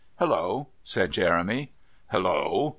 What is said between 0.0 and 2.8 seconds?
"Hallo!" said Jeremy. "Hallo!"